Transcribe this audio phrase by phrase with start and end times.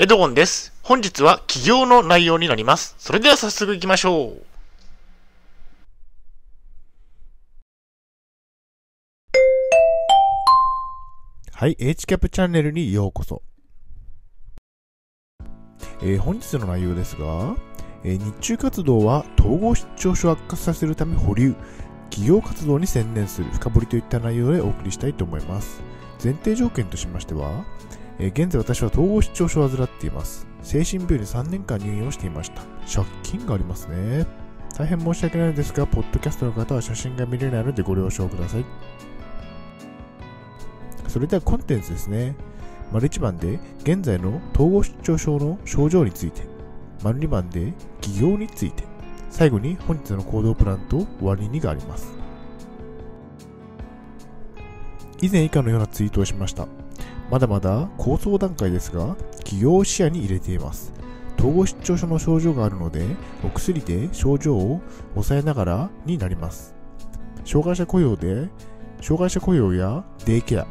[0.00, 0.72] エドゴンです。
[0.84, 2.94] 本日は起業の内容になります。
[2.98, 4.42] それでは早速行きましょう。
[11.50, 13.42] はい、HCAP チャンネルにようこそ。
[16.00, 17.56] えー本日の内容ですが、
[18.04, 21.56] えー日中活動は統合失調症悪化させるため保留、
[22.10, 25.82] 企業活動に専念する深掘りといった内容でお送りしたいと思います。
[26.22, 27.64] 前提条件としましては、
[28.18, 30.46] えー現在私は統合失調症を患っています。
[30.62, 32.62] 精神病院に3年間入院をしていました。
[32.92, 34.26] 借金がありますね。
[34.76, 38.64] 大変申し訳ないのですが、ポッドキャストの方は写真が見れないのでご了承ください。
[41.06, 42.34] それではコンテンツですね。
[42.92, 46.42] 丸1番で現在の統合失調症の症状について。
[47.02, 48.84] 丸2番で起業について。
[49.30, 52.12] 最後に本日の行動プランと終わりにがあります。
[55.20, 56.66] 以前以下のようなツイートをしました。
[57.30, 60.92] まだまだ構想段階ですが、起業を視野に入れています。
[61.38, 63.04] 統合失調症の症状があるので、
[63.44, 64.80] お薬で症状を
[65.14, 66.74] 抑えながらになります。
[67.44, 68.48] 障害者雇用で、
[69.00, 70.66] 障害者雇用やデイケア、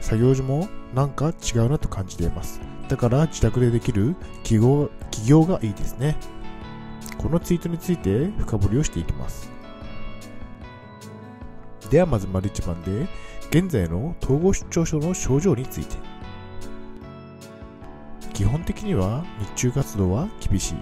[0.00, 2.60] 作業時もなんか違うなと感じています。
[2.88, 6.16] だから自宅でできる起業起業がいいですね。
[7.18, 9.50] このツイートについて深掘りをしていきます。
[11.88, 13.08] ではまず丸一番で、
[13.50, 15.96] 現在の統合失調症の症状について。
[18.32, 20.74] 基本的には日中活動は厳しい。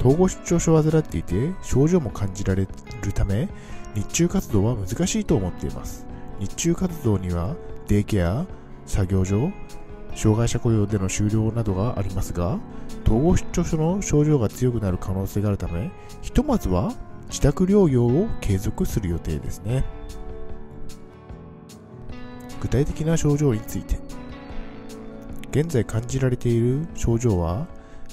[0.00, 2.66] 統合失調症を患っていて症状も感じられ
[3.02, 3.48] るため
[3.94, 6.06] 日中活動は難しいと思っています。
[6.40, 7.54] 日中活動には
[7.86, 8.44] デイケア、
[8.84, 9.52] 作業所、
[10.16, 12.58] 障害者雇用での終了などがありますが、
[13.04, 16.92] 統合失調症の症状が強くなる可能性があるため、ひとまずは
[17.28, 19.84] 自宅療養を継続する予定ですね。
[22.60, 23.98] 具体的な症状について。
[25.50, 27.66] 現在感じられている症状は、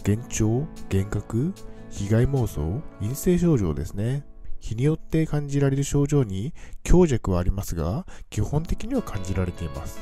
[0.08, 1.54] 幻聴、幻覚、
[1.90, 4.26] 被害妄想、陰性症状ですね。
[4.60, 6.54] 日によって感じられる症状に
[6.84, 10.00] 強弱はありますが、基本的には感じられています。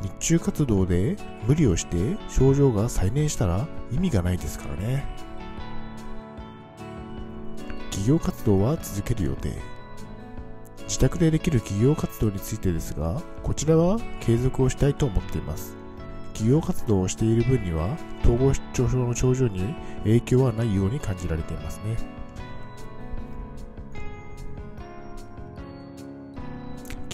[0.00, 5.04] 日中活動で無理をして症状が再燃したら意味がないですからね。
[7.90, 9.77] 企業活動は続ける予定。
[10.88, 15.76] 自宅でできる企業活動についてですが、こちらは継続をしたいと思っています。
[16.32, 22.18] 企業活動をしている分には、統合失調症の症状に影響はないように感じられていますね。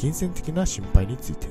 [0.04, 1.48] 金銭的な心配について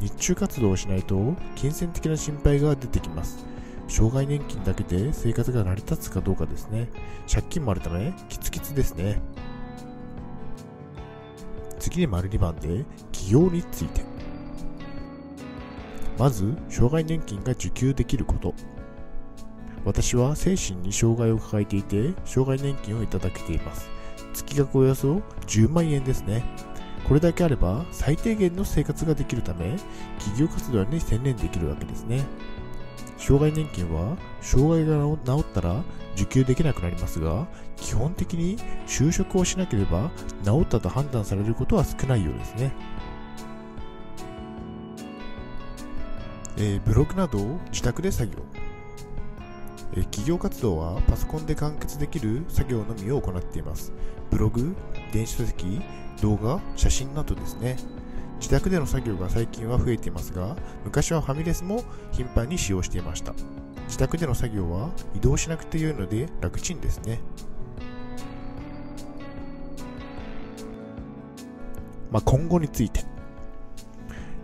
[0.00, 3.46] 日中活動をしないと金銭的な心配が出てきます
[3.86, 6.88] 障害年金だけで生活が成り立つかどうかですね
[7.32, 9.20] 借金もあるためキツキツですね
[11.88, 14.02] 次に丸2番で起業について。
[16.18, 18.54] まず障害年金が受給できること。
[19.84, 23.88] 私は精神に障害を抱えていて障害年金をいただけています。
[24.34, 26.44] 月額およそ10万円ですね。
[27.06, 29.76] これだけあれば最低限の生活ができるため
[30.18, 32.26] 企業活動に専念できるわけですね。
[33.18, 35.82] 障害年金は障害が治ったら
[36.14, 37.46] 受給できなくなりますが
[37.76, 40.10] 基本的に就職をしなければ
[40.44, 42.72] 治ったと判断されることは少ないようですね。
[46.56, 47.38] えーブログなど
[47.70, 48.42] 自宅で作業。
[49.92, 53.92] えー企業活動はパソコンで完結できる作業のみを行っています。
[54.30, 54.74] ブログ、
[55.12, 55.80] 電子書籍、
[56.20, 57.76] 動画、写真などですね。
[58.38, 61.82] 自宅での作業が最近は増えていますが昔はファミレスも
[62.12, 63.34] 頻繁に使用していました。
[63.86, 67.20] 自宅での作業は移動しなくてよいので楽ちんですね。
[72.10, 73.04] まあ、今後について。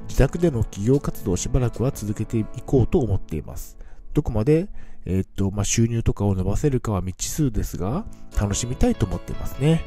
[0.08, 3.76] 自宅での企業活動をしばらくは続けていこうと思っています。
[4.12, 4.68] どこまで、
[5.04, 8.06] えーっとまあ、収入とかを伸ばせるかは未知数ですが
[8.40, 9.84] 楽しみたいと思っていますね。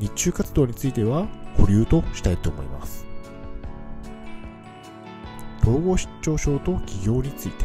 [0.00, 3.05] 日中活動については保留としたいと思います。
[5.66, 7.64] 統合失調症と起業について。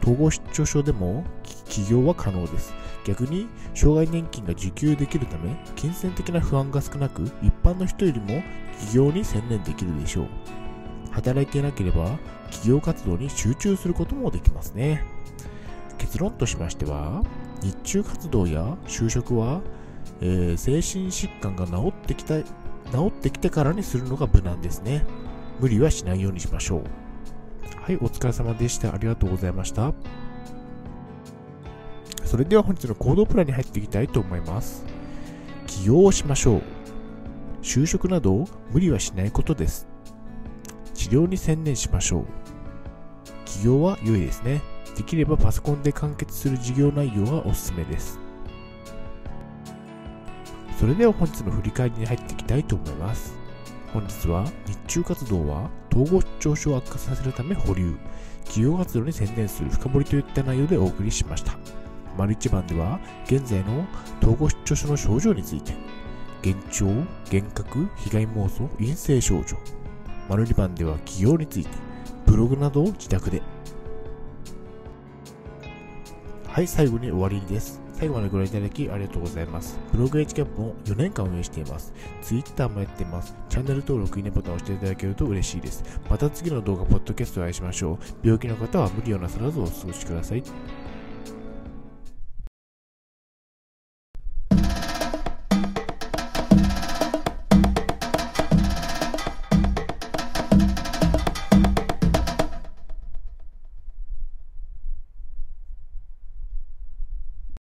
[0.00, 1.24] 統合失調症でも
[1.66, 2.72] 起業は可能です。
[3.04, 8.42] 逆に障害年金が受給できるため金銭的な不安が少なく一般の人よりも
[8.80, 10.28] 起業に専念できるでしょう。
[11.10, 12.18] 働いていなければ
[12.50, 15.04] 企業活動に集中することもできますね。
[15.98, 17.22] 結論としましては
[17.62, 19.60] 日中活動や就職は
[20.20, 22.48] えー精神疾患が治ってきた治
[23.08, 25.04] ってきてからにするのが無難ですね。
[25.60, 26.82] 無理はしないようにしましょう。
[27.82, 28.92] はいお疲れ様でした。
[28.92, 29.92] ありがとうございました。
[32.24, 34.84] それでは本日の行動プランに入っていきたいと思います。
[35.66, 36.62] 起業をしましょう。
[37.62, 39.88] 就職など無理はしないことです。
[40.94, 42.24] 治療に専念しましょう。
[43.46, 44.60] 企業は良いですね。
[44.96, 48.18] できればパソコンで完結する事業内容はおすすめです。
[50.78, 53.47] それでは本日の振り返りに入っていきたいと思います。
[53.92, 57.96] 本日は日中活動は統合失調症を悪化させるため保留、
[58.44, 61.56] 企業活動に専念する深掘りといった内容でお送りしました。
[62.16, 63.86] 丸一番では現在の
[64.20, 65.72] 統合失調症の症状について、
[66.44, 66.86] 幻聴、
[67.32, 69.56] 幻覚、被害妄想、陰性症状。
[70.28, 71.70] 丸二番では企業について、
[72.26, 73.40] ブログなどを自宅で。
[76.46, 77.87] はい、最後に終わりです。
[77.98, 79.76] 最後までご覧いただきありがとうございます。
[79.92, 81.92] ブログ HCAP も4年間運営しています。
[82.22, 83.34] Twitter もやっています。
[83.48, 85.82] チャンネル登録、いいねボタンを押していただけると嬉しいです。
[86.08, 87.98] また次の動画、ポッドキャストでお会いしましょう。
[88.22, 90.44] 病気の方は無理をなさらずお過ごしください。